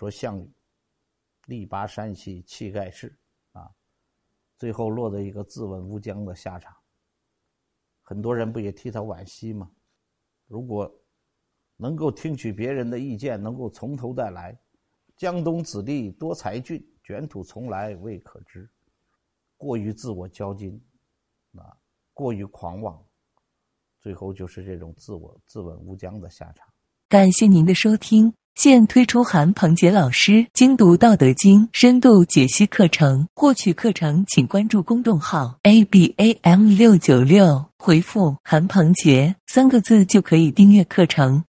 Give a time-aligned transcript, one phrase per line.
[0.00, 0.50] 说项羽
[1.44, 3.14] 力拔山兮气盖世
[3.52, 3.70] 啊，
[4.56, 6.74] 最后落得一个自刎乌江的下场。
[8.00, 9.70] 很多人不也替他惋惜吗？
[10.46, 10.90] 如果
[11.76, 14.58] 能够听取别人的意见，能够从头再来，
[15.18, 18.66] 江东子弟多才俊，卷土重来未可知。
[19.58, 20.80] 过于自我骄矜，
[21.60, 21.76] 啊，
[22.14, 23.06] 过于狂妄，
[24.00, 26.66] 最后就是这种自我自刎乌江的下场。
[27.06, 28.39] 感谢您的收听。
[28.54, 41.44] 现推出韩鹏杰老师精读《道德经》深度解析课程，获取课程请关注公众号 a b a m 六九六，回复“韩鹏杰”三个字就可以订阅课程。